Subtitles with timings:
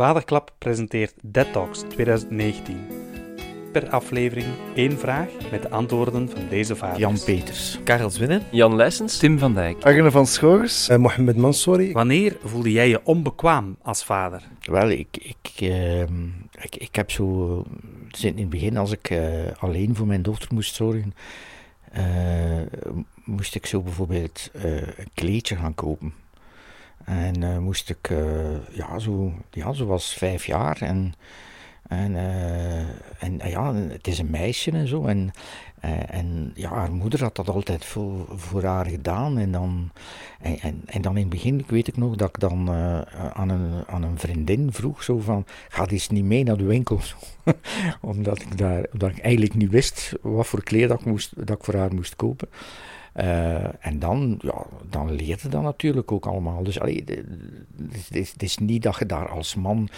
[0.00, 2.86] Vaderklap presenteert Dead Talks 2019.
[3.72, 6.98] Per aflevering één vraag met de antwoorden van deze vaders.
[6.98, 7.78] Jan Peters.
[7.84, 8.42] Karel Zwinnen.
[8.50, 9.18] Jan Leijsens.
[9.18, 9.84] Tim van Dijk.
[9.84, 10.88] Arne van Schorers.
[10.88, 11.92] Uh, Mohamed Mansouri.
[11.92, 14.42] Wanneer voelde jij je onbekwaam als vader?
[14.62, 16.00] Wel, ik, ik, uh,
[16.60, 17.64] ik, ik heb zo...
[18.20, 19.20] In het begin, als ik uh,
[19.58, 21.14] alleen voor mijn dochter moest zorgen...
[21.96, 22.02] Uh,
[23.24, 26.12] moest ik zo bijvoorbeeld een kleedje gaan kopen.
[27.04, 30.82] En uh, moest ik, uh, ja, zo, ja, zo was vijf jaar.
[30.82, 31.14] En,
[31.88, 32.78] en, uh,
[33.18, 35.04] en ja, het is een meisje en zo.
[35.04, 35.30] En,
[36.06, 39.38] en ja, haar moeder had dat altijd voor, voor haar gedaan.
[39.38, 39.90] En dan,
[40.40, 42.70] en, en, dan in het begin, weet ik nog, dat ik dan
[43.32, 47.00] aan, een, aan een vriendin vroeg, zo van, ga eens niet mee naar de winkel.
[48.00, 51.56] omdat, ik daar, omdat ik eigenlijk niet wist wat voor kleed dat ik, moest, dat
[51.56, 52.48] ik voor haar moest kopen.
[53.16, 56.62] Uh, en dan, ja, dan leerde dat natuurlijk ook allemaal.
[56.62, 57.04] Dus allee,
[57.92, 59.88] het, is, het niet dat je daar als man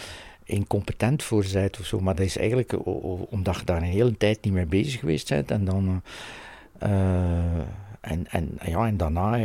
[0.44, 2.86] incompetent voor bent of zo, maar dat is eigenlijk
[3.32, 5.50] omdat je daar een hele tijd niet mee bezig geweest bent.
[5.50, 6.02] En dan.
[6.82, 7.60] Uh,
[8.02, 9.38] en, en, ja, en daarna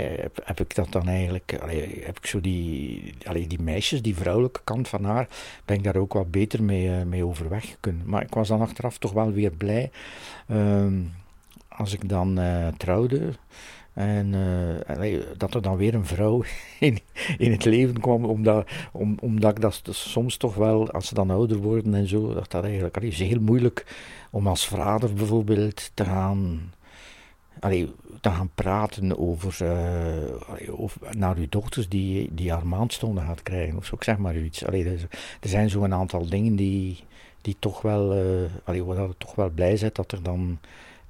[0.43, 1.57] heb, ik dat dan eigenlijk,
[2.05, 5.27] heb ik zo die, allee, die meisjes, die vrouwelijke kant van haar,
[5.65, 8.03] ben ik daar ook wat beter mee, uh, mee overweg kunnen.
[8.05, 9.91] Maar ik was dan achteraf toch wel weer blij.
[10.47, 10.85] Uh,
[11.77, 13.33] als ik dan uh, trouwde.
[13.93, 14.33] En
[14.99, 16.43] uh, dat er dan weer een vrouw
[16.79, 16.99] in,
[17.37, 21.29] in het leven kwam, omdat, om, omdat ik dat soms toch wel, als ze dan
[21.29, 23.85] ouder worden en zo, dat dat eigenlijk is heel moeilijk
[24.31, 26.73] om als vader bijvoorbeeld te gaan,
[27.59, 30.77] allee, te gaan praten over, uh,
[31.11, 34.65] naar uw dochters die, die haar maandstonden gaat krijgen, of zo, ik zeg maar iets.
[34.65, 35.07] Allee, er,
[35.39, 37.03] er zijn zo een aantal dingen die,
[37.41, 38.83] die toch wel, uh, allee,
[39.17, 40.59] toch wel blij zijn dat er dan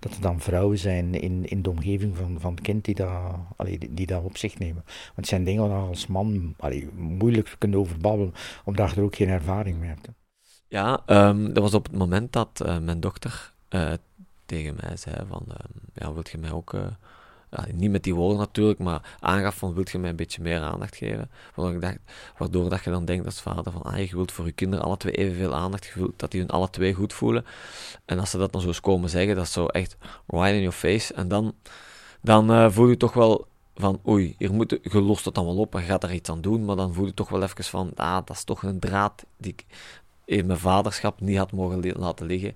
[0.08, 3.36] dat er dan vrouwen zijn in, in de omgeving van, van het kind die dat,
[3.56, 4.84] allee, die, die dat op zich nemen.
[4.86, 8.34] Want het zijn dingen waar als man allee, moeilijk kunt over babbelen,
[8.64, 10.10] omdat je er ook geen ervaring mee hebt.
[10.68, 13.94] Ja, um, dat was op het moment dat uh, mijn dochter uh,
[14.46, 15.56] tegen mij zei van, uh,
[15.94, 16.76] ja, wilt je mij ook...
[17.50, 20.62] Ja, niet met die woorden natuurlijk, maar aangaf van, wilt je mij een beetje meer
[20.62, 21.30] aandacht geven?
[21.56, 21.98] Waardoor, ik dacht,
[22.38, 24.98] waardoor dat je dan denkt als vader van, ah, je wilt voor je kinderen alle
[24.98, 27.46] twee evenveel aandacht, je wilt dat die hun alle twee goed voelen.
[28.06, 29.98] En als ze dat dan zo eens komen zeggen, dat is zo echt
[30.28, 31.14] right in your face.
[31.14, 31.56] En dan,
[32.22, 35.58] dan uh, voel je toch wel van, oei, hier moet, je lost het dan wel
[35.58, 37.92] op en gaat er iets aan doen, maar dan voel je toch wel even van,
[37.96, 39.66] ah, dat is toch een draad die ik
[40.26, 42.56] in mijn vaderschap niet had mogen laten liggen.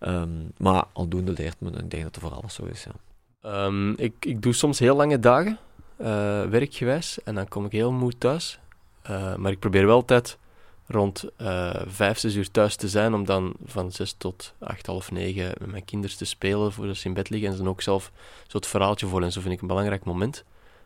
[0.00, 3.13] Um, maar aldoende leert men, ik denk dat het voor alles zo is, ja.
[3.46, 5.58] Um, ik, ik doe soms heel lange dagen,
[6.00, 6.06] uh,
[6.42, 8.58] werkgewijs, en dan kom ik heel moe thuis.
[9.10, 10.38] Uh, maar ik probeer wel altijd
[10.86, 15.10] rond uh, vijf, zes uur thuis te zijn, om dan van zes tot acht, half
[15.10, 17.82] negen met mijn kinderen te spelen voordat ze in bed liggen en ze dan ook
[17.82, 18.12] zelf
[18.46, 20.44] zo verhaaltje voor en zo vind ik een belangrijk moment.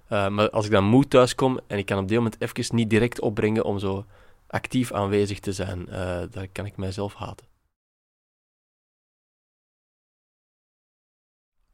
[0.09, 2.91] maar als ik dan moe thuis kom en ik kan op dit moment even niet
[2.91, 4.05] direct opbrengen om zo
[4.47, 5.89] actief aanwezig te zijn,
[6.31, 7.48] dan kan ik mijzelf haten.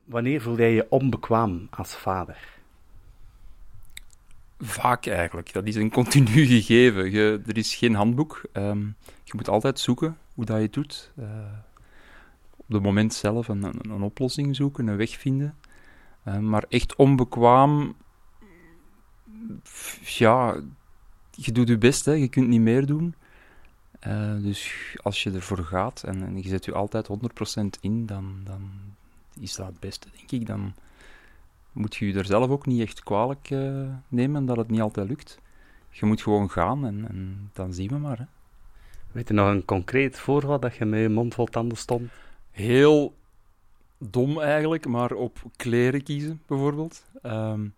[0.04, 2.52] Wanneer voel jij je onbekwaam als vader?
[4.58, 5.52] Vaak eigenlijk.
[5.52, 7.10] Dat is een continu gegeven.
[7.10, 8.42] Je, er is geen handboek.
[8.52, 11.12] Um, je moet altijd zoeken hoe dat je het doet.
[11.18, 11.26] Uh,
[12.56, 15.54] op het moment zelf een, een, oplossing zoeken, een weg vinden.
[16.28, 17.94] Uh, maar echt onbekwaam...
[20.04, 20.60] Ja,
[21.30, 22.12] je doet je best, hè.
[22.12, 23.14] je kunt niet meer doen.
[24.06, 28.40] Uh, dus als je ervoor gaat en, en je zet je altijd 100% in, dan,
[28.44, 28.70] dan,
[29.40, 30.46] is dat het beste, denk ik.
[30.46, 30.74] Dan
[31.72, 35.08] moet je je er zelf ook niet echt kwalijk uh, nemen dat het niet altijd
[35.08, 35.38] lukt.
[35.90, 38.18] Je moet gewoon gaan en, en dan zien we maar.
[38.18, 38.24] Hè.
[39.12, 42.10] Weet je nog een concreet voorval dat je met je mond vol tanden stond?
[42.50, 43.14] Heel
[43.98, 47.04] dom eigenlijk, maar op kleren kiezen bijvoorbeeld.
[47.22, 47.74] Um,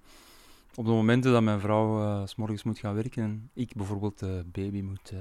[0.74, 4.18] op de momenten dat mijn vrouw uh, s morgens moet gaan werken en ik bijvoorbeeld
[4.18, 5.20] de baby moet uh,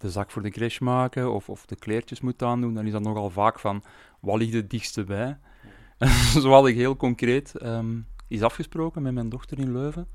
[0.00, 3.02] de zak voor de crash maken of, of de kleertjes moet aandoen, dan is dat
[3.02, 3.82] nogal vaak van
[4.20, 5.38] wat ligt het dichtste bij.
[6.42, 10.08] Zo had ik heel concreet um, is afgesproken met mijn dochter in Leuven.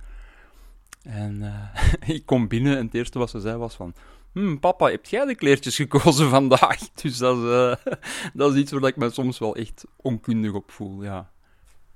[1.03, 3.93] En uh, ik kom binnen en het eerste wat ze zei was van...
[4.31, 6.77] Hm, papa, heb jij de kleertjes gekozen vandaag?
[7.01, 7.93] Dus dat is, uh,
[8.33, 11.29] dat is iets waar ik me soms wel echt onkundig op voel, ja.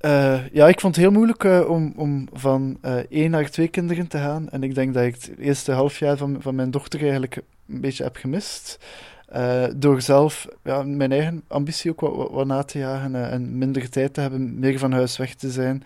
[0.02, 2.78] Uh, ja, ik vond het heel moeilijk om, om van
[3.10, 4.50] één naar twee kinderen te gaan.
[4.50, 8.04] En ik denk dat ik het eerste halfjaar van, van mijn dochter eigenlijk een beetje
[8.04, 8.80] heb gemist.
[9.76, 14.14] door zelf ja, mijn eigen ambitie ook wat, wat na te jagen en minder tijd
[14.14, 15.84] te hebben, meer van huis weg te zijn.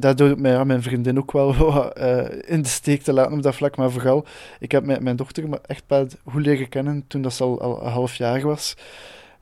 [0.00, 1.50] daardoor mij, mijn vriendin ook wel
[2.54, 3.76] in de steek te laten op dat vlak.
[3.76, 4.24] Maar vooral,
[4.58, 7.84] ik heb mijn, mijn dochter echt pas goed leren kennen toen dat ze al, al
[7.84, 8.76] een half jaar was.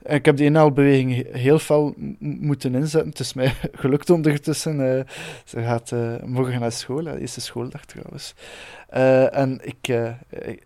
[0.03, 3.09] Ik heb die inhaalbeweging heel fel moeten inzetten.
[3.09, 4.79] Het is mij gelukt ondertussen.
[4.79, 5.01] Uh,
[5.45, 8.33] ze gaat uh, morgen naar school, de eerste schooldag trouwens.
[8.93, 9.87] Uh, en ik,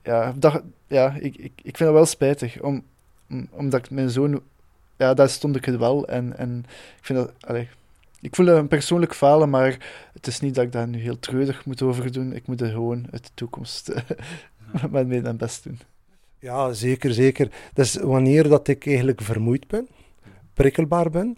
[0.04, 0.34] ja,
[0.88, 2.84] ja, ik, ik, ik vind het wel spijtig, om,
[3.50, 4.42] omdat mijn zoon...
[4.98, 6.08] Ja, daar stond ik het wel.
[6.08, 6.66] En, en
[6.98, 7.32] ik vind dat...
[7.40, 7.68] Allez,
[8.22, 9.78] ik voel een persoonlijk falen, maar
[10.14, 12.34] het is niet dat ik daar nu heel treurig moet over doen.
[12.34, 13.94] Ik moet er gewoon uit de toekomst
[14.92, 15.80] met mijn best doen.
[16.46, 17.52] Ja, zeker, zeker.
[17.74, 19.88] Dus wanneer dat ik eigenlijk vermoeid ben,
[20.54, 21.38] prikkelbaar ben,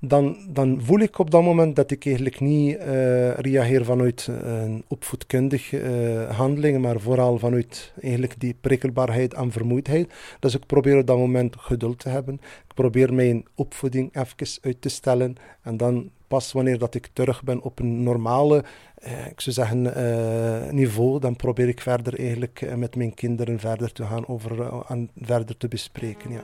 [0.00, 4.84] dan, dan voel ik op dat moment dat ik eigenlijk niet uh, reageer vanuit een
[4.88, 10.12] opvoedkundig uh, handeling, maar vooral vanuit eigenlijk die prikkelbaarheid en vermoeidheid.
[10.40, 12.34] Dus ik probeer op dat moment geduld te hebben.
[12.68, 17.42] Ik probeer mijn opvoeding even uit te stellen en dan pas wanneer dat ik terug
[17.42, 18.64] ben op een normale,
[18.94, 23.58] eh, ik zou zeggen, eh, niveau, dan probeer ik verder eigenlijk eh, met mijn kinderen
[23.58, 26.30] verder te gaan over uh, en verder te bespreken.
[26.30, 26.40] Ja.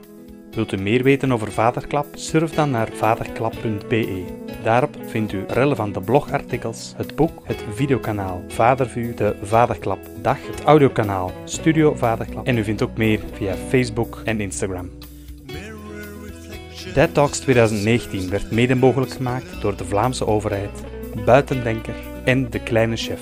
[0.51, 2.07] Wilt u meer weten over Vaderklap?
[2.15, 4.25] Surf dan naar vaderklap.be.
[4.63, 11.31] Daarop vindt u relevante blogartikels, het boek, het videokanaal Vadervuur, de Vaderklap Dag, het audiokanaal
[11.45, 14.91] Studio Vaderklap en u vindt ook meer via Facebook en Instagram.
[16.93, 20.85] Dead Talks 2019 werd mede mogelijk gemaakt door de Vlaamse overheid,
[21.25, 21.95] Buitendenker
[22.25, 23.21] en De Kleine Chef.